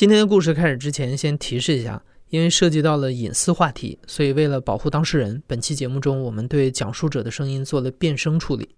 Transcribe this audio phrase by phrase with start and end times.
[0.00, 8.70] 今天的故事开始之前，先提示一下，因为涉及到了隐私话题，所以为了保护当事人，本期节目中我们对讲述者的声音做了变声处理。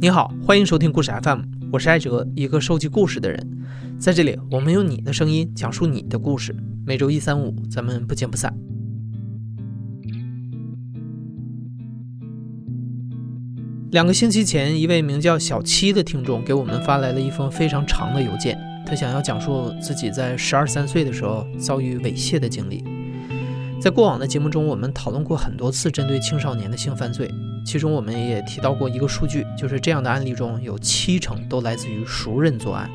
[0.00, 3.38] 你好，欢迎收听故事 FM，我是艾哲，一个收集故事的人。
[4.00, 6.52] 在这里，我们用你的声音讲述你的故事。
[6.84, 8.52] 每周一、三、五，咱们不见不散。
[13.90, 18.58] 两个星期前，一位名叫小七的听众给我们发来了一封非常长的邮件。
[18.84, 22.84] 他想要讲述自己在十二三岁的时候遭遇猥亵的经历。
[23.80, 27.30] 在过往的节目中，我们讨论过很多次针对青少年的性犯罪，
[27.64, 32.90] 其中我们也提到过一个数据，就是这样的案例中有七成都来自于熟人作案。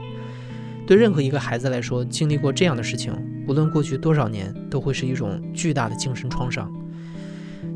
[0.86, 3.12] 对任何一个孩子来说，经历过这样的事情，
[3.48, 6.72] 无论过去多少年，都会是一种巨大的精神创伤。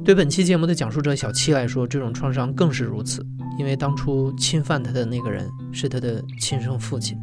[0.04, 3.26] 对本期节目的讲述者小七来说，这种创伤更是如此，
[3.60, 7.18] 因为当初侵犯他的那个人是他的亲生父亲。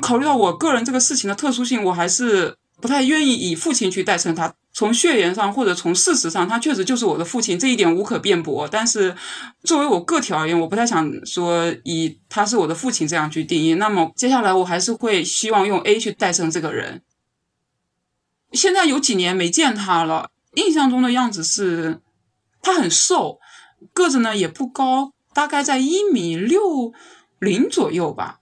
[0.00, 4.54] 考虑到我个人这个事情的特殊性，我还是不太愿意以父亲去代称他。
[4.72, 8.66] 从血缘上或者从事实上，他确实就是我的父亲，这一点无可辩驳。
[8.66, 9.14] 但是，
[9.62, 13.74] 作为我个体而言，我不太想说以他是我的父亲这样去定义。
[13.74, 17.02] 那么，接下来我还是会希望用 A 去代称这个人。
[18.52, 22.00] 现在有几年没见他了，印象中的样子是，
[22.60, 23.38] 他很瘦，
[23.94, 26.92] 个子呢也不高，大概在一米六
[27.38, 28.40] 零左右吧。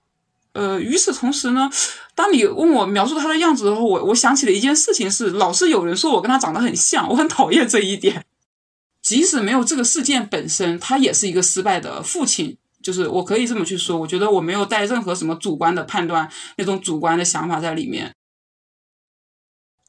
[0.53, 1.71] 呃，与此同时呢，
[2.15, 8.25] 当你问我描述他的样子的时候，我我想起了一件事情，是老是有人说我跟他长得很像，我很讨厌这一点。
[9.01, 13.97] 即使没有这个事件本身，他也是一个失败的父亲，就是我可以这么去说。
[13.97, 18.15] 我觉得我没有带任何什么主观的判断，那种主观的想法在里面。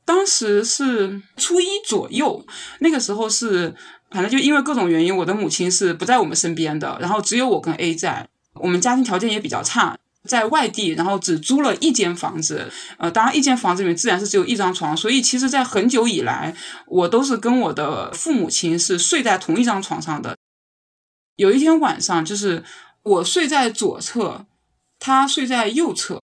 [0.06, 2.45] 当时是初一左右，
[2.80, 3.76] 那个时候是，
[4.12, 9.98] 反正就因为各种原因，我的母亲是不在我们身边的，然后只有我跟 A 在，我们家庭条件也比较差。
[10.27, 16.55] 在外地，然后只租了一间房子，呃，当然一间房子里面自然是只有一张床，所以其实，在很久以来，
[16.86, 20.37] 我都是跟我的父母亲是睡在同一张床上的。
[21.37, 22.64] 有一天晚上，就是
[23.02, 24.45] 我睡在左侧，
[24.99, 26.21] 他睡在右侧，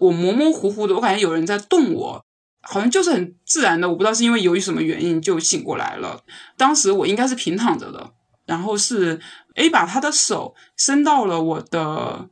[0.00, 2.24] 我模模糊糊的，我感觉有人在动我，
[2.62, 6.22] 好像就是很自然的，我不知道是因为由于什么原因就醒过来了。
[6.56, 8.12] 当时我应该是平躺着的，
[8.46, 9.20] 然后是
[9.56, 12.30] A 把他的手伸到了我的。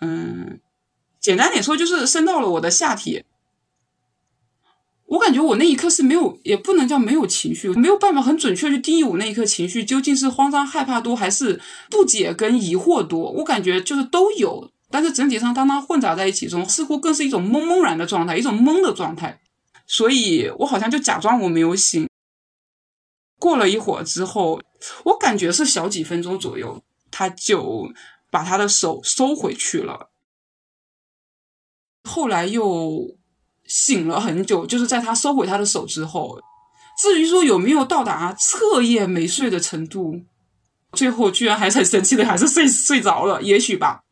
[0.00, 0.60] 嗯，
[1.20, 3.24] 简单点说，就是伸到了我的下体。
[5.06, 13.30] 我感觉我那一刻是没有，也不能叫没有情绪，没有办法很准确去定义我那一刻情绪究竟是慌张害怕多，还是不解跟疑惑多。
[13.30, 19.40] 我感觉就是都有，但是整体上当它混杂在一起中，似乎更是一种懵懵然的状态，一种懵的状态。
[19.86, 22.08] 所以我好像就假装我没有醒。
[23.38, 24.60] 过了一会儿之后，
[25.04, 26.82] 我感觉是小几分钟左右，
[27.12, 27.88] 他就。
[28.30, 30.10] 把他的手收回去了，
[32.04, 33.16] 后来又
[33.64, 36.40] 醒了很久，就是在他收回他的手之后。
[37.00, 40.22] 至于说有没有到达彻夜没睡的程度，
[40.92, 43.42] 最后居然还是很生气的，还是睡睡着了。
[43.42, 44.02] 也许吧，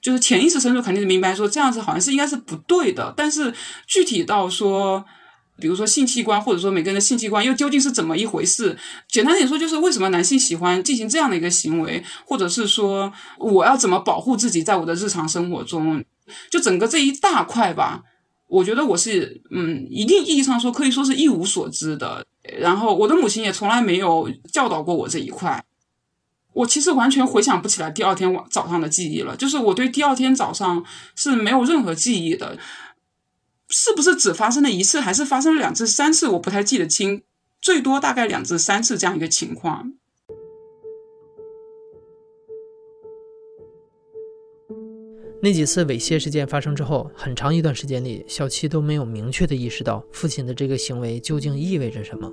[0.00, 3.54] 就是潜意识深处肯定是明白说这样子好像是应该是不对的，但是
[3.86, 5.04] 具体到说。
[5.62, 8.76] 比如说性器官，或者说每个人的性器官又究竟是怎么一回事？
[9.08, 16.04] 简单点说，就是为什么男性喜欢进行这样的一个行为，或者是说我要怎么保护自己，在我的日常生活中，
[16.50, 18.02] 就整个这一大块吧。
[18.48, 22.26] 我觉得我是，嗯，一定意义上说可以说是一无所知的。
[22.58, 25.64] 然后我的母亲也从来没有教导过我这一块。
[26.54, 30.84] 我其实完全回想不起来第二天晚早上的记忆了，就是我对第二天早上
[31.16, 32.58] 是没有任何记忆的。
[33.74, 36.28] 是不是只发生了一次，还是发生了两次、三次？
[36.28, 37.22] 我不太记得清，
[37.58, 39.94] 最多大概两次、三次这样一个情况。
[45.42, 52.30] 那几次猥亵事件发生之后，很长一段时间里，小七都没有明确的意识到父亲的这个行为究竟意味着什么。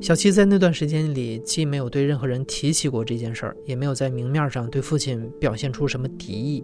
[0.00, 6.62] 小七在那段时间里，既没有对任何人提起过这件事儿，也没有在明面上对父亲表现出什么敌意。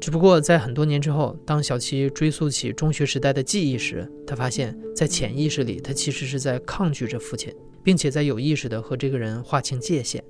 [0.00, 10.24] 只不过在很多年之后，当小七追溯起中学时代的记忆时，他发现，在潜意识里，他其实是在抗拒着父亲，并且在有意识的和这个人划清界限。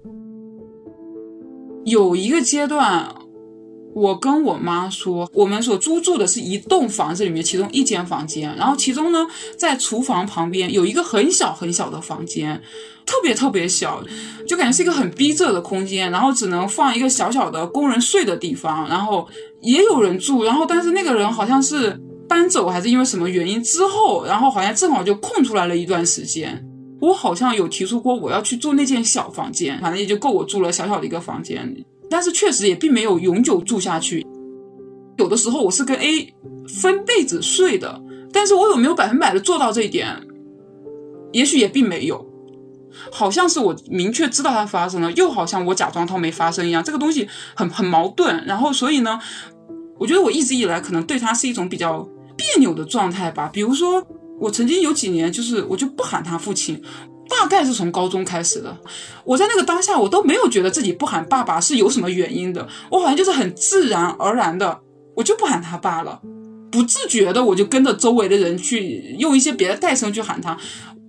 [1.84, 3.14] 有一个阶段，
[3.94, 9.26] 我跟我妈说，我们所租住的是一栋房子里面其中一间房间，然后其中呢，
[9.58, 12.60] 在厨房旁边有一个很小很小的房间，
[13.04, 14.02] 特别特别小，
[14.46, 19.28] 就感觉是一个很逼仄的空间，然后只能放一个小小的工人睡的地方，然后
[19.60, 26.64] 也有人住，然后但是那个人好像是搬走还是因为什么原因之后，然后好像正好就空出来了一段时间，
[27.00, 31.84] 我好像有提出过我要去住那间小房间，反正也就够我住了小小的一个房间。
[32.10, 34.26] 但是确实也并没有永久住下去，
[35.16, 36.34] 有的时候我是跟 A
[36.68, 38.02] 分被子睡的，
[38.32, 40.20] 但是我有没有百分百的做到这一点？
[41.32, 42.26] 也许也并没有，
[43.12, 48.44] 好像是我明确知道它发生了，又好像我假装它没发生一样，这个东西很很矛盾。
[48.44, 49.20] 然后所以呢，
[49.98, 53.48] 我觉得我一直以来可能对他是一种比较别扭的状态吧。
[53.52, 54.04] 比如说，
[54.40, 56.82] 我曾经有几年就是我就不喊他父亲。
[57.30, 58.76] 大概是从高中开始的，
[59.24, 64.80] 我在那个当下，我都没有觉得自己不喊爸爸是有什么原因的，我好像就是很自然而然的，
[65.14, 66.20] 我就不喊他爸了，
[66.70, 70.58] 不自觉的我就跟着周围的人去用一些别的代称去喊他，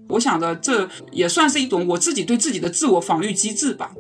[0.10, 3.92] 我想着这也算是一种我自己对自己的自我防御机制吧。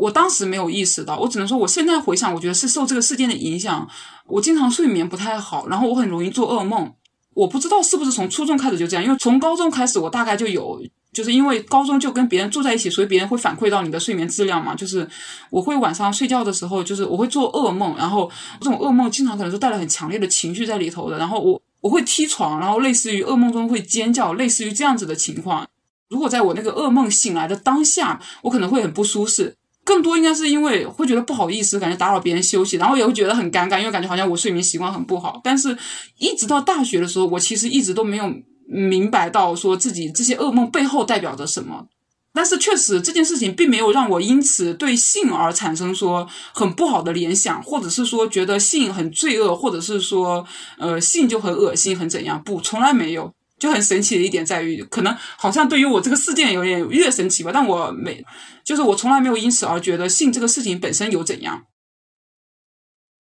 [0.00, 3.88] 我当时没有意识到，我只能说我现在回想，我觉得是受这个事件的影响，
[4.26, 6.92] 我经常睡眠不太好，然后我很容易做噩梦。
[7.34, 10.82] 我不知道是不是从初中开始就这样，因为从高中开始我大概就有，
[11.12, 14.74] 就是因为高中就跟别人住在一起，所以别人会反馈到你的睡眠质量嘛。
[14.74, 15.08] 就是
[15.50, 18.30] 我会晚上睡觉的时候，就是我会做噩梦，然后
[18.60, 21.18] 这种噩梦经常可能是带了很强烈的情绪在里头的。
[21.18, 25.66] 然后我我会踢床，然后类似于噩梦中会尖叫，类似于这样子的情况。
[26.10, 29.56] 如果在我那个噩梦醒来的当下，我可能会很不舒适。
[29.84, 35.40] 更多应该是因为会觉得不好意思，感觉打扰别人休息，然后也会觉得很尴尬，因为感觉好像我睡眠习惯很不好。
[35.42, 35.76] 但是，
[36.18, 38.32] 一直到大学的时候，我其实一直都没有
[38.66, 41.86] 明白到说自己这些噩梦背后代表着什么。
[42.34, 50.46] 但是，确实这件事情并没有让我因此对性而产生说很不好的联想，或者是说觉得性很罪恶，或者是说
[50.78, 52.42] 呃性就很恶心，很怎样？
[52.42, 53.32] 不，从来没有。
[53.62, 58.20] 就很神奇的一点在于，可能好像对于我这个事件有点越神奇吧，但我没，
[58.64, 61.62] 就是我从来没有因此而觉得性这个事情本身有怎样。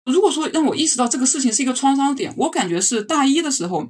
[0.07, 3.87] 如果说让我意识到这个事情是一个创伤点，我感觉是大一的时候，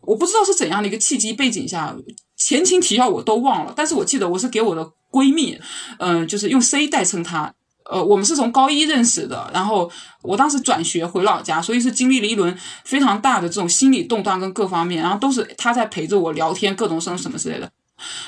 [0.00, 1.94] 我不知道是怎样的一个契机背景下，
[2.34, 5.60] 前情提要我都忘了，但是我记得我是给我的闺蜜，
[5.98, 7.54] 嗯，就是用 C 代称她。
[7.90, 9.90] 呃，我们是从高一认识的，然后
[10.22, 17.70] 我当时转学回老家，所以是经历了一轮非常大的这种心理动荡跟各方面，然后都是他在陪着我聊天，各种什么什么之类的。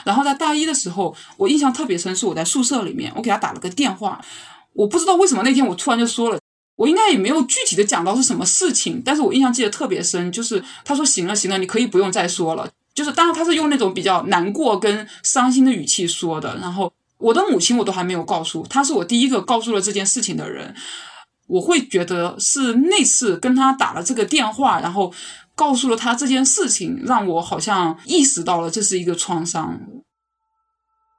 [0.05, 4.23] 然后在大一的时候，我印象特别深，是我在宿舍里面，我给他打了个电话，
[4.75, 6.39] 我不知道为什么那天我突然就说了，
[6.77, 16.93] 我应该也没有具体的讲到是什么事情，但是我印象记得特别深，就是他说行了行了，你可以不用再说了，就是当然他是用那种比较难过跟伤心的语气说的，然后。
[17.19, 20.75] 我的母亲我都还没有告诉，她是我第一个告诉了这件事情的人。
[21.49, 25.15] 我会觉得是那次跟他打了这个电话，然后
[25.55, 29.81] 告诉了他这件事情，让我好像意识到了这是一个创伤。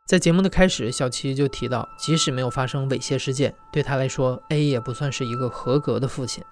[0.06, 6.44] 在节目的开始，小七就提到，即使没有发生猥亵事件，对他来说，A 也不算是一个合格的父亲。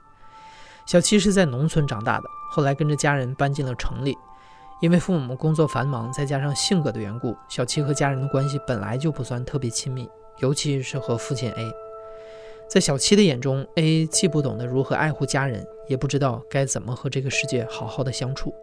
[0.85, 4.17] 小七是在农村长大的，后来跟着家人搬进了城里。
[4.81, 10.07] 因为父母工作繁忙，再加上性格的缘故，小七和家人的关系本来就不算特别亲密，
[10.39, 11.71] 尤其是和父亲 A。
[12.69, 18.53] 在小七的眼中，A 既不懂得如何爱护家人，也不知道该怎么和这个世界好好的相处。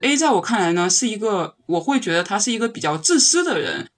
[0.00, 3.90] A 在我看来呢，是一个我会觉得他是一个比较自私的人。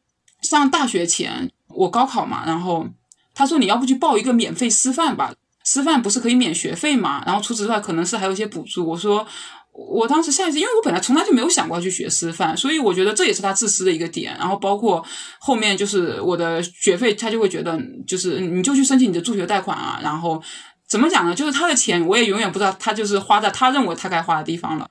[0.42, 2.86] 上大学前，我高考嘛，然后
[3.34, 8.86] 他说你要不去报一个免费师范吧，师范不是可以免学费嘛，然后除此之外可能是还有一些补助。
[8.90, 9.26] 我说。
[9.74, 14.36] 我当时下意识，因为我本来从来就没有想过要去学师范，所以我觉得这也是他自私的一个点。
[14.38, 15.04] 然后包括
[15.40, 17.76] 后面就是我的学费，他就会觉得
[18.06, 19.98] 就是你就去申请你的助学贷款啊。
[20.00, 20.40] 然后
[20.88, 21.34] 怎么讲呢？
[21.34, 24.88] 就是他的钱我也永远不知道他就是花在他认为他该花的地方了。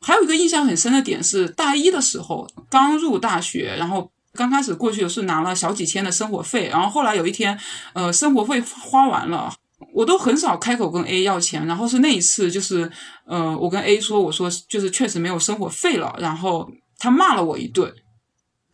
[0.00, 7.56] 还有一个印象很深的点是大一的时候刚入大学，然后刚开始过去是拿了小几千的生活费，然后后来有一天
[7.92, 9.54] 呃生活费花完了。
[9.92, 12.90] 我都很少开口跟 A 要钱，然后是那一次，就是，
[13.26, 17.92] 呃，我跟 A 说，我说就是确实没有生活费了，然后他骂了我一顿。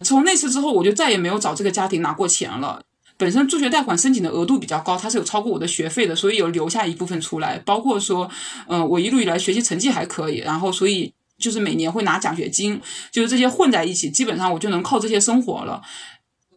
[0.01, 2.83] 从那次之后，我就再也没有找这个家庭拿过钱了。
[3.17, 7.59] 本身助学贷款申请的额度比较高，它是有超过我的学费的，所以有留下一部分出来。
[7.59, 8.29] 包括说，
[8.67, 12.81] 嗯，我一路以来学习成绩还可以，然后所以就是每年会拿奖学金，
[13.13, 15.81] 就是这些混在一起，基本上我就能靠这些生活了。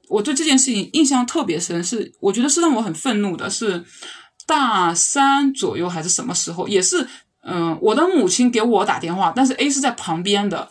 [0.07, 3.83] 我对这件事情印象特别深，是我觉得是让我很愤怒的，是。
[4.45, 6.67] 大三左右还是什么时候？
[6.67, 7.07] 也是，
[7.41, 10.69] 嗯，我的母亲给我打电话，但是 A 是在旁边的，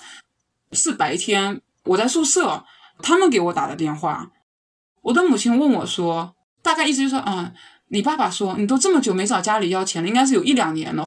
[0.73, 2.65] 是白天我在宿舍，
[3.03, 4.31] 他们给我打的电话，
[5.03, 7.53] 我的母亲问我说，大概意思就是说，嗯，
[7.89, 11.07] 你爸爸说你都这么久没找家里要钱了，应该是有一两年了，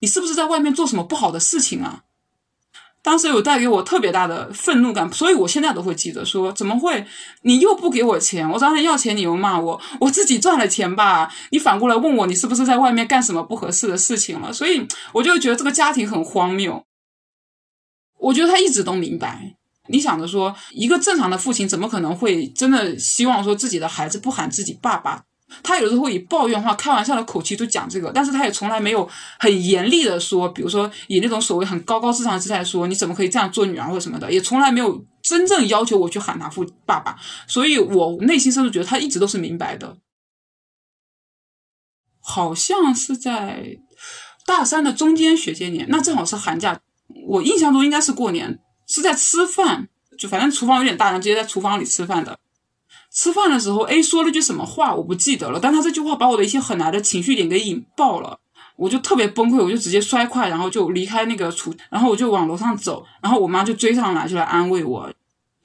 [0.00, 2.04] 你是不是在外面做什么不好的事情啊？
[3.02, 7.04] 当时有带给我特别大的愤怒感，所以我现在都会记得说，怎么会
[7.42, 8.48] 你又不给我钱？
[8.48, 11.34] 我找你要钱，你又骂我，我自己赚了钱吧？
[11.50, 14.52] 你反过来问我，你是不是在外面干什么不合适的事情了？
[14.52, 16.84] 所以我就觉得这个家庭很荒谬。
[18.18, 19.56] 我觉得他一直都明白。
[19.88, 25.24] 你想着说，一个正常的父亲怎么可能会真的希望说自己的孩子不喊自己爸爸？
[25.62, 37.16] 他有时候会以抱怨话、开玩笑的口气就讲这个，但是他也从来没有很严厉的说，比如说以那种所谓很高高在上的姿态说你怎么可以这样做女儿或者什么的，也从来没有真正要求我去喊他父爸爸。
[37.46, 39.96] 所以我内心深处觉得他一直都是明白的。
[42.24, 43.78] 好像是在
[44.46, 46.80] 大三的中间学些年，那正好是寒假，
[47.26, 52.38] 我印象中应该是过年，是在吃饭，就反正厨房有点大，然后直接在厨房里吃饭的。
[53.14, 55.60] 吃饭的时候，A 说了句什么话，我不记得了。
[55.60, 58.38] 但他这句话把我的一些很难的情绪点给引爆了，
[58.76, 65.12] 我就特别崩溃，我就直接摔筷，然后就离开那个厨，然后我就往楼上走，然后我妈就追上来，就来安慰我。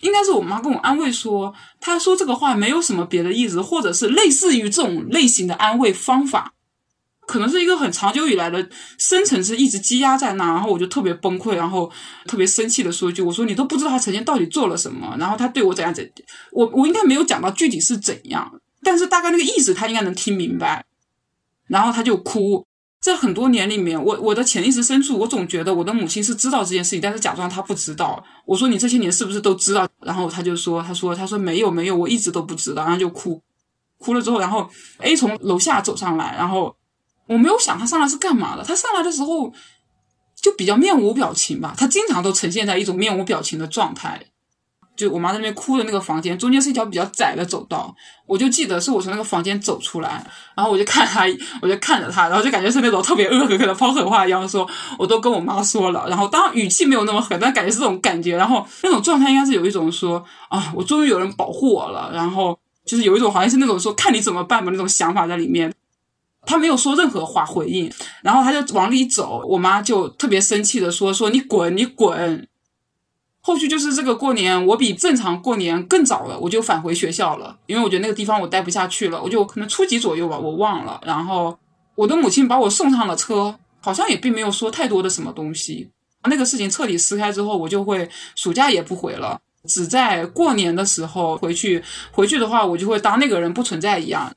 [0.02, 6.54] 应该是我妈跟我安慰说，她说这个话没有什么别的意思，或者是类似于这种类型的安慰方法。
[7.28, 8.68] 可能是一个很长久以来的
[8.98, 11.92] 深层次一直积压在那，然后我就特别崩溃，然后
[12.26, 16.10] 特别生气的说一句：“我说你都不知道他曾经到底做了什么，然后他对我怎样怎，
[16.54, 18.50] 我我应该没有讲到具体是怎样，
[18.82, 20.86] 但是大概那个意思他应该能听明白。”
[21.68, 22.66] 然后他就哭。
[23.00, 28.22] 在很多年里面，我我的潜意识深处，我总觉得我的母亲是知道这件事情，但是假装她不知道。
[28.46, 29.88] 我说你这些年是不是都知道？
[30.02, 33.42] 然后他就说：“他说他说没有没有，我一直都不知道。”然后就哭，
[34.00, 34.68] 哭了之后，然后
[34.98, 36.76] A 从楼下走上来，然后。
[37.28, 39.54] 我没有想他上来是干嘛的，他上来的时候
[40.42, 44.22] 就比较面无表情吧，他经常都呈现在一种面无表情的状态。
[44.96, 51.28] 就我妈在那边哭的那个房间，中间是一条比较窄的走道，我就记得是我从那个房间走出来，然后我就看他，
[51.62, 54.68] 我就看着他，然后就感觉是那种特别恶狠狠的抛狠话一样说，
[54.98, 65.72] 我都跟我妈说了，然后当然语气没有那么狠，但感觉是这种感觉，然后那种状态应该是有一种说啊，我终于有人保护我了，然后就是有一种好像是那种说看你怎么办吧那种想法在里面。
[66.48, 67.92] 他没有说任何话回应，
[68.24, 72.48] 然后他就往里走，我妈就特别生气的说：“说你滚，你滚。”
[73.42, 81.00] 后续就是这个过年，我比正常过年更早了，我就返回学校了，因为我觉得那个地方我待不下去了，我就可能初几左右吧，我忘了。
[81.06, 81.58] 然后
[81.96, 85.90] 我的母亲把我送上了车，好像也并没有说太多的什么东西。
[86.30, 91.82] 那个事情彻底撕开之后，我就会暑假也不回了，只在过年的时候回去。
[92.12, 94.34] 回去的话，我就会当那个人不存在一样。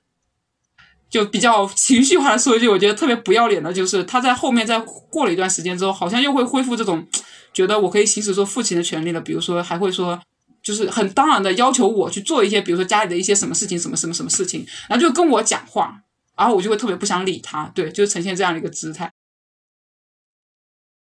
[1.10, 4.78] 就比较情绪化的说一句，我觉得特别不要脸的，就是他在后面在
[5.10, 7.04] 过了一段时间之后，好像又会恢复这种
[7.52, 9.20] 觉得我可以行使做父亲的权利了。
[9.20, 10.20] 比如说，还会说，
[10.62, 16.00] 就是很当然的要求我去做一些，比如说家里的一些什么事情，什么什么什么事情，然后就跟我讲话，
[16.36, 19.10] 然后我就会特别不想理他，对，就呈现这样的一个姿态。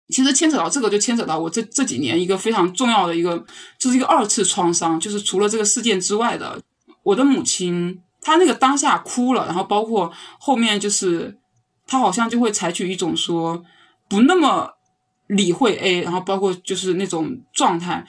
[0.09, 3.43] 其实牵扯到这个，就牵扯到我这这几年一个非常重要的一个，
[3.79, 6.61] 就是一个二次创伤，就是除了这个事件之外的，
[7.01, 8.01] 我的母亲。
[8.25, 11.37] 他那个当下哭了，然后包括后面就是
[11.85, 13.63] 他好像就会采取一种说
[14.09, 14.67] 不那么
[15.27, 18.03] 理会 A，然后包括就是那种状态。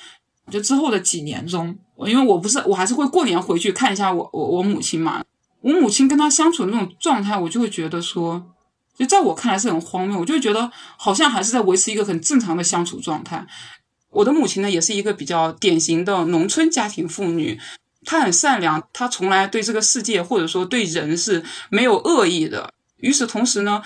[0.51, 5.23] 就之后的几年中，因为我不是我还是会过年回去看一下我我我母亲嘛，
[5.61, 8.43] 我母亲跟他相处的那种状态，我就会觉得说，
[8.97, 13.47] 就在我看来是很荒谬，我就会觉得好像还是在维持一个很正常的相处状态。
[14.13, 17.59] 我的母亲呢，也是一个比较典型的农村家庭妇女。
[18.07, 22.73] 他很善良，他从来对这个世界或者说对人是没有恶意的。
[22.99, 23.83] 与此同时呢，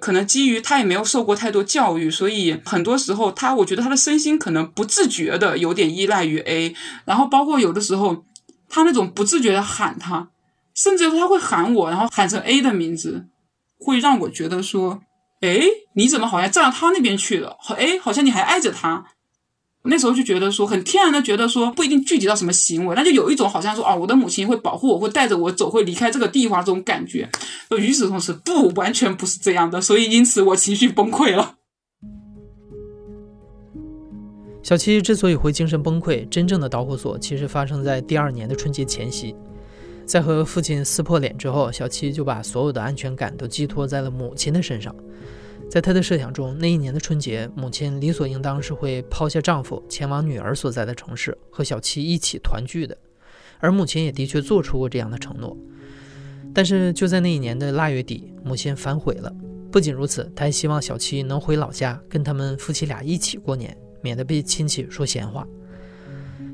[0.00, 6.74] 可能基于他也没有受过太多教育，所以很多时候他，我觉得他的身心可能不自觉的有点依赖于 A。
[7.04, 8.24] 然后包括有的时候，
[8.70, 10.30] 他那种不自觉的喊他，
[10.74, 13.26] 甚至他会喊我，然后喊成 A 的名字，
[13.78, 15.02] 会让我觉得说，
[15.42, 15.60] 哎，
[15.94, 17.58] 你怎么好像站到他那边去了？
[17.76, 19.04] 哎，好像你还爱着他。
[19.86, 27.28] 那时候就觉得说很天然的觉得说不一定具体到什么行为，那就有一种好像说啊，我的母亲会保护我，会带着我走，会离开这个地方这种感觉。
[27.78, 31.56] 与此同时，不完全不是这样的，所以因此我情绪崩溃了。
[34.62, 39.36] 小七之所以会精神崩溃，真正的导火索其实发生在第二年的春节前夕，
[40.06, 44.96] 在和父亲撕破脸之后，小七就把所有的安全感都寄托在了母亲的身上。
[45.70, 52.96] 在他的设想中，那一年的春节，母亲理所应当是会抛下丈夫，前往女儿所在的城市，和小七一起团聚的。
[53.58, 55.56] 而母亲也的确做出过这样的承诺。
[56.54, 59.34] 但是就在那一年的腊月底，母亲反悔了。
[59.72, 65.44] 不仅如此，她还希望小七能回老家，跟他们夫妻俩一起过年，免得被亲戚说闲话。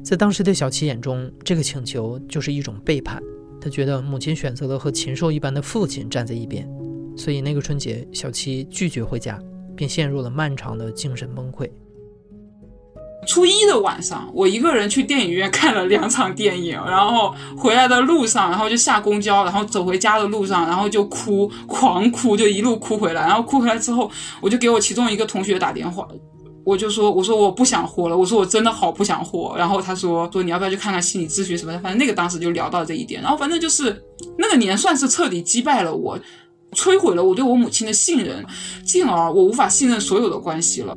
[0.02, 3.22] 在当时的小七眼中，这个请求就是一种背叛。
[3.60, 6.66] 他觉得母亲选择了和禽兽一般的父亲站在一边，
[7.16, 9.38] 所以那个春节，小七拒绝回家，
[9.76, 11.70] 并陷入了漫长的精神崩溃。
[13.26, 23.20] 初一的晚上，我一个人去电影院看了两场电影，然后回来的路上，然后就下公交，然后走回家的路上，然后就哭，狂哭，就一路哭回来。
[23.20, 26.08] 然后哭回来之后，我就给我其中一个同学打电话。
[26.64, 29.54] 我就说，我说我不想活了，我说我真的好不想活。
[29.56, 31.78] 然后他说，说你要不要去看看心理咨询什么的？
[31.80, 33.20] 反正那个当时就聊到这一点。
[33.20, 34.02] 然后反正就是
[34.38, 36.18] 那个年算是彻底击败了我，
[36.72, 38.44] 摧毁了我对我母亲的信任，
[38.84, 40.96] 进而我无法信任所有的关系了。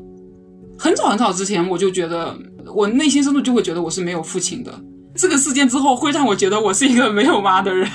[0.78, 2.38] 很早很早之前，我就觉得
[2.74, 4.74] 我内心深处就会觉得我是没有父亲的。
[5.16, 7.88] 这个事件之后，会让我觉得我是一个没有妈的人。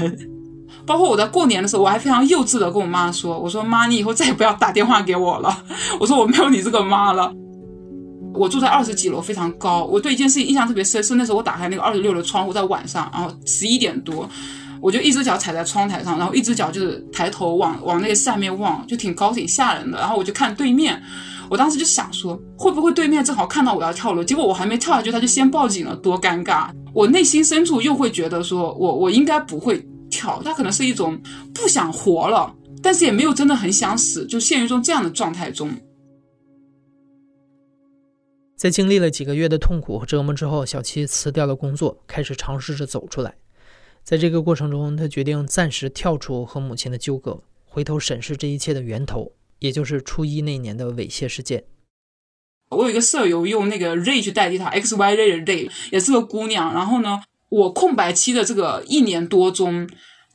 [0.87, 5.65] 包括我在过年的时候，我还非常幼稚的跟我妈说：“我说妈，你以后再也不要打电话给我了。
[6.01, 7.33] 我说我没有你这个妈了。”
[8.35, 9.85] 我住在二十几楼，非常高。
[9.85, 14.29] 我对一件事情印象特别深，是那时候我打开那个二十六的窗户，在晚上，然后十一点多，
[14.81, 19.99] 我就一只脚踩在窗台上，然后一只脚就是抬头往往那个下面望，就挺高挺吓人的。
[19.99, 21.03] 然后我就看对面，
[21.51, 24.23] 我当时就想说，会不会对面正好看到我要跳楼？
[24.23, 26.71] 结果我还没跳下去，他就先报警了，多尴尬！
[26.95, 31.21] 我内心深处又会觉得说，我我应该不会跳，他可能是一种
[31.55, 35.71] 不想活了，但是也没有真的很想死，就陷于一种这样的状态中。
[38.57, 43.33] 在经历了几个月的痛苦和折磨之后，小七辞掉了工作，开始尝试着走出来。
[44.09, 51.65] 在这个过程中，他决定暂时跳出和母亲的纠葛，回头审视这一切的源头，也就是初一那年的猥亵事件。
[52.71, 56.73] 我有一个舍友用那个 Ray 去代替他，X Y Ray 的 Ray 也是个姑娘。
[56.73, 59.87] 然后呢，我空白期的这个一年多中，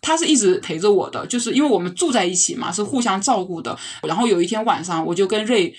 [0.01, 3.75] 她是一直陪着我的，就是因为我们住在一起嘛，是互相照顾的。
[4.07, 5.73] 然后有一天晚上，我就跟 Ray。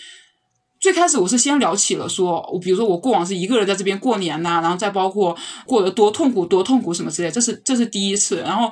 [0.84, 8.42] 最开始我是先聊起了说，我比如说我过往是一个人在这边过年呐，然后再包括过得多痛苦多痛苦什么之类，这是这是第一次。
[8.42, 8.70] 然后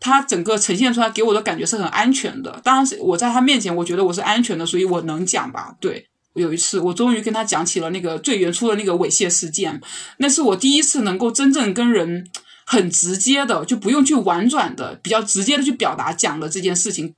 [0.00, 5.76] 他整个呈现出来给我的感觉是很安全的，当然是我在他面前我觉得我是安全的，所以我能讲吧。
[5.78, 9.78] 对，有一次我终于跟他讲起了那个最原初的那个猥亵事件，
[10.16, 12.26] 那是我第一次能够真正跟人
[12.64, 17.14] 很直接的，就不用去婉转的，比较直接的去表达讲的这件事情。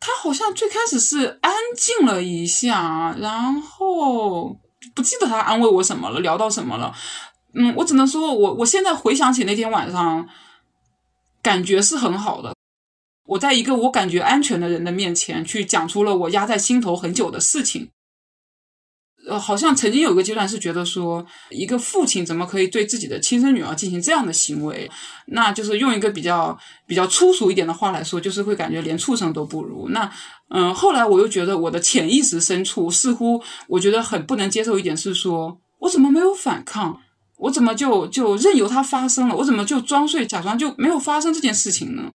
[0.00, 4.56] 他好像最开始是安静了一下，然后
[4.94, 6.94] 不记得他安慰我什么了，聊到什么了。
[7.54, 10.28] 嗯，我只能说，我我现在回想起那天晚上，
[11.42, 12.54] 感觉是很好的。
[13.26, 17.90] 我在一个我感觉安全的人的面前，去讲出了我压在心头很久的事情。
[19.28, 24.90] 呃，好像曾经有个阶段是觉得说，一个父亲怎么可以对自己的亲生女儿进行这样的行为？
[25.26, 29.88] 那就是用一个比较比较粗俗一点的话来说，就是会感觉连畜生都不如。
[29.90, 30.10] 那
[30.50, 36.98] 嗯，后来我又觉得我的潜意识深处似乎，我觉得很不能接受一点是说，我怎么没有反抗？
[37.36, 39.36] 我怎么就就任由它发生了？
[39.36, 42.10] 我怎么就装睡假装就没有发生这件事情呢？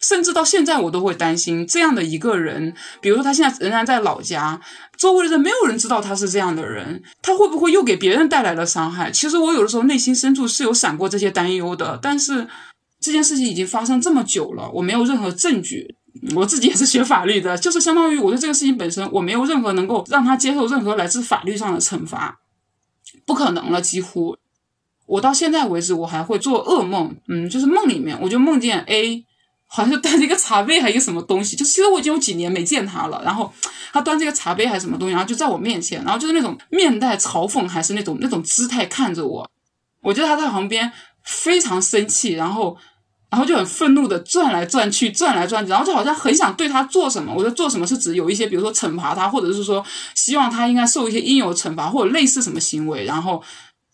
[0.00, 4.60] 甚至到现在，我都会担心这样的一个人，比如说他现在仍然在老家，
[4.96, 9.10] 周围的人没有人知道他是这样的人，他会不会又给别人带来了伤害？
[9.10, 12.46] 其实我有的时候内心深处是有闪过这些担忧的，但是
[13.00, 15.94] 这件事情已经发生这么久了，我没有任何证据。
[16.34, 22.40] 我自己也是学法律的，就是相当于我对这个事情本身，我没有任何能够让他接受任何来自法律上的惩罚，
[23.24, 23.80] 不可能了。
[23.80, 24.36] 几乎
[25.06, 29.24] 我到现在为止，我还会做噩梦，嗯，就是梦里面我就梦见 A。
[29.70, 33.20] 好像端着一个茶杯，还一个什么东西，就其实我已经有几年没见他了。
[33.22, 33.52] 然后
[33.92, 39.48] 他端这个茶杯还是什么东西，然后就在我面前，然后就是那种面带嘲讽，还是那种那种姿态看着我。
[40.00, 40.90] 我觉得他在旁边
[41.22, 42.74] 非常生气，然后
[43.30, 47.34] 然后就很愤怒的转来转去，转来转去，然后就好像很想对他做什么。
[47.36, 53.04] 我说做什么是指有一些，比如说惩罚他，或者是说希望他应该受一些应有惩罚，或者类似什么行为。
[53.04, 53.42] 然后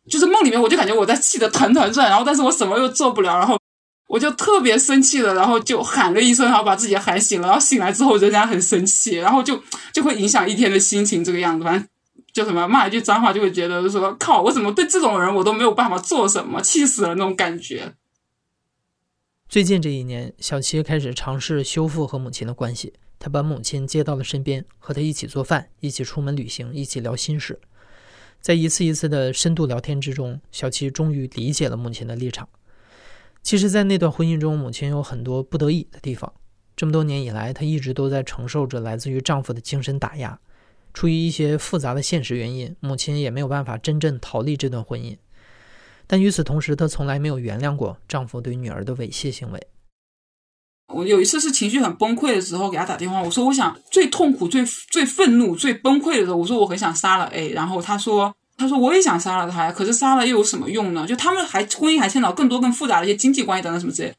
[0.09, 3.59] 就是梦里面，我就感觉我在气得团团转，然后但是我什么又做不了，然后。
[4.07, 7.49] 我就特别生气的，然后就喊了一声，然后把自己喊醒了。
[7.49, 9.63] 然后醒来之后，仍然很生气，然后就
[9.93, 11.65] 就会影响一天的心情，这个样子。
[11.65, 11.89] 反正
[12.33, 17.95] 就什么骂一句脏话，就会觉得说靠，我怎么对这种人我都没有办法做什么，气死了那种感觉。
[19.49, 22.93] 最近这一年，小七开始尝试修复和母亲的关系。
[23.19, 27.59] 他把母亲接到了身边，和他一起做饭，一起出门旅行，一起聊心事。
[28.41, 32.47] 在一次一次的深度聊天之中，小七终于理解了母亲的立场。
[33.45, 36.33] 其实，在那段婚姻中，母亲有很多不得已的地方。
[36.75, 40.41] 这么多年以来，她一直都在承受着来自于丈夫的精神打压。
[40.95, 45.19] 出于一些复杂的现实原因，母亲也没有办法真正逃离这段婚姻。
[46.07, 49.67] 但与此同时，她从来没有原谅过丈夫对女儿的猥亵行为。
[50.95, 58.35] 我有一次是情绪很崩溃的时候，给她打电话，我说：“我想最痛苦、最最愤怒、最崩溃的时候，我说我很想杀了 A。”然后她说。
[58.57, 61.07] 他说我也想杀了他呀，可是杀了又有什么用呢？
[61.07, 64.15] 就他们还婚姻还牵扯更多更复杂的一些经济关系等等什么之类。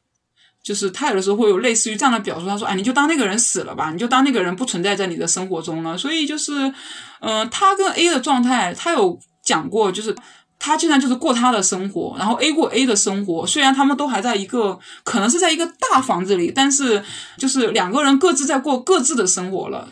[0.62, 6.72] 就是他有的时候会有类似于这样的表述，他说：“哎，你就当那个人死了吧，你就当那个人不存在在你的生活中了。”所以就是，
[7.20, 10.12] 嗯，他跟 A 的状态，他有讲过，就是
[10.58, 13.46] 他竟然就是过他的生活，然后 A 过 A 的生活。
[13.46, 17.00] 虽然他们都还在一个，可能是在一个大房子里，但是
[17.38, 19.88] 就是两个人各自在过各自的生活了。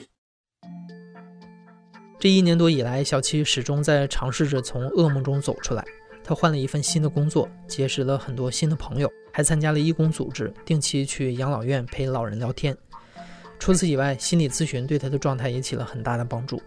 [2.24, 5.84] 这一年多以来，小七始终在尝试着从噩梦中走出来。
[6.24, 12.74] 他换了一份新的工作，结识了很多新的朋友，还参加了义工组织，定期去养老院陪老人聊天。
[13.58, 16.62] 除此以外，心理咨询对他的状态也起了很大的帮助。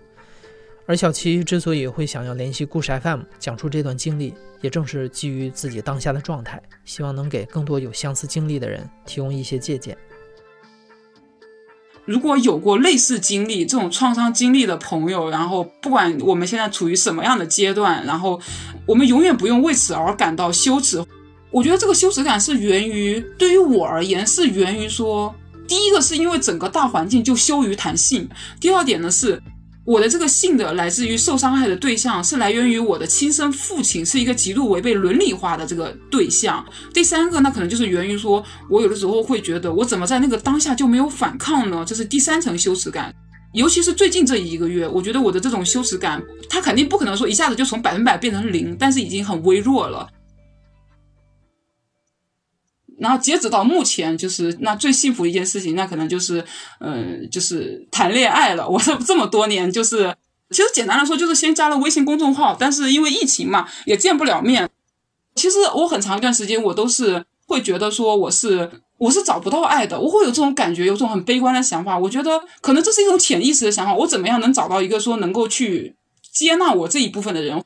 [0.86, 9.98] 而小七之所以会想要联系故事 FM 讲述这段经历，也正是基于自己当下的状态，希望能给更多有相似经历的人提供一些借鉴。
[12.08, 18.40] 如果有过类似经历、这种创伤经历的朋友，然后不管我们现在处于什么样的阶段，然后
[18.86, 21.04] 我们永远不用为此而感到羞耻。
[21.52, 25.36] 我觉得这个羞耻感是源于，对于我而言是源于说，
[25.68, 28.28] 第一个是因为整个大环境就羞于谈性，
[28.60, 29.44] 第二点呢是。
[29.88, 36.64] 我的这个性的来自于受伤害的对象是来源于我的亲生父亲，是一个极度违背伦理化的这个对象。
[36.94, 41.86] 第三个，那可能就是源于说，我有的时候会觉得，我怎么在那个当下就没有反抗呢？
[41.88, 43.16] 这是第三层羞耻感。
[43.54, 50.06] 尤其是最近这一个月，我觉得我的这种羞耻感，它肯定不可能说一下子就从百分百变成零，但是已经很微弱了。
[53.00, 56.44] 然后截止到目前，就是那最幸福一件事情，那可能就是，
[56.80, 58.68] 嗯，就是谈恋爱了。
[58.68, 60.16] 我这这么多年，就是
[60.50, 64.70] 其实简单来说，就是先加了微信公众号，但是因为疫情嘛，也见不了面。
[65.36, 71.96] 其实我很长一段时间，我都是会觉得说，我是我是找不到爱的，我会有这种感觉，有种很悲观的想法。
[71.98, 75.96] 我觉得可能这是一种潜意识的想法，我怎么样能找到一个说能够去
[76.32, 77.64] 接纳我这一部分的人？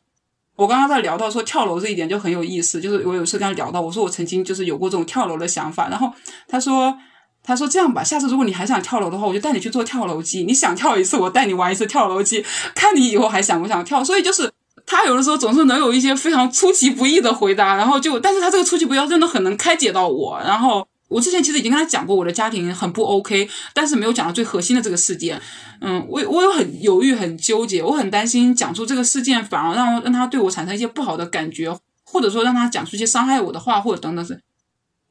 [0.62, 6.14] 我刚刚在聊到说跳楼这一点就很有意思，就是我有次跟他聊到，我说我曾经就是有过这种跳楼的想法，然后
[6.48, 6.96] 他说
[7.44, 12.46] 他说这样吧，下次如果你还想跳楼的话，我就带你去做跳楼机，你想跳一次，我带你玩一次跳楼机，
[12.76, 14.04] 看你以后还想不想跳。
[14.04, 14.52] 所以就是
[14.86, 20.88] 他有的时候总是能有一些非常出其不意的回答，然后就但是他这个出其不意真的很能开解到我，然后。
[21.12, 25.40] 我之前其实已经跟他讲过，我的家庭很不 OK，但是没有讲到最核心的这个事件。
[25.82, 31.70] 嗯，我我有很犹豫、很纠结，我很担心讲出这个事件反而让让他对我产生一些不好的感觉，
[32.06, 34.40] 或者说让他讲出一些伤害我的话，或者等等是。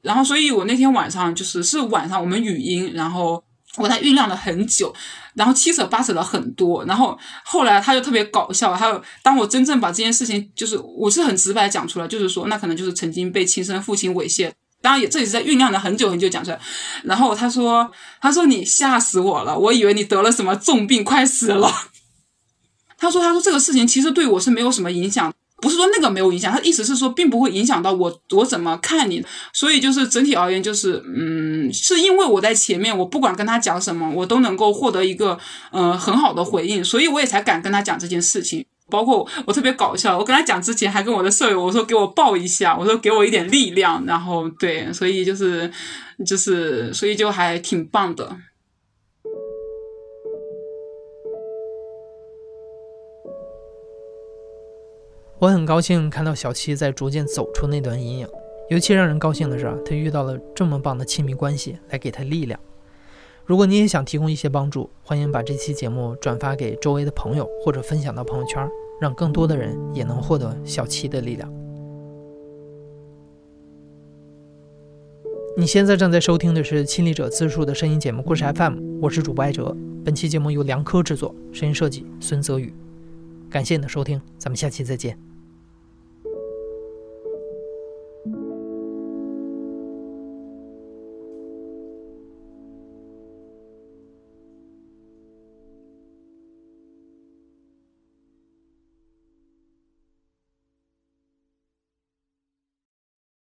[0.00, 3.44] 然后，所以我那天晚上就是是晚上我们语音，然后
[3.76, 4.94] 我在酝酿了很久，
[5.34, 8.74] 然后七扯八扯了很多，然后后来他就特别搞笑。
[8.74, 14.50] 还有，当我真正把这件事情就是我是很直白讲出来，就是说那可能就是曾经被亲生父亲猥亵。
[14.82, 16.58] 当然也，这也是在酝酿了很久很久讲出来。
[17.04, 17.90] 然后他说
[18.20, 21.70] ：“他说你吓死我了，我以为你得了什么重病，快死了。”
[22.96, 29.24] 他说：“他说这个事情其实对我是没有什么影响，不是说那个没有影响，他意思是说并不会影响到我我怎么看你。
[29.52, 35.38] 所以就是整体而言，就是嗯，是因为我在前面，我不管跟他讲什么，我都能够获得一个
[35.72, 45.70] 呃很好的回应，所以我也才敢跟他讲这件事情。”包括我特别搞笑，我跟他讲之前还跟我的舍友我说给我抱一下，我说给我一点力量，然后对，所以就是
[46.26, 48.36] 就是所以就还挺棒的。
[55.38, 58.28] 我很高兴看到小七在逐渐走出那段阴影，
[58.68, 62.60] 尤其让人高兴的是，他遇到了这么棒的亲密关系来给他力量。
[63.46, 68.68] 如果你也想提供一些帮助，欢迎把这期节目转发给周围的朋友，或者分享到朋友圈，
[69.00, 71.50] 让更多的人也能获得小七的力量。
[75.56, 79.76] 你现在正在收听的是亲历者自述的声音节目《故事 FM》，我是主播艾哲。
[80.04, 82.72] 本期节目由梁科制作，声音设计孙泽宇。
[83.50, 85.29] 感谢你的收听，咱们下期再见。